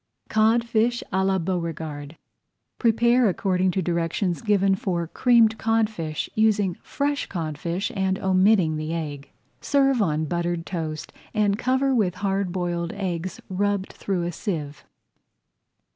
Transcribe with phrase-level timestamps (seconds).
[0.29, 2.17] CODFISH À LA BEAUREGARD
[2.79, 9.29] Prepare according to directions given for Creamed Codfish, using fresh codfish and omitting the egg.
[9.61, 14.83] Serve on buttered toast and cover with hard boiled eggs rubbed through a sieve.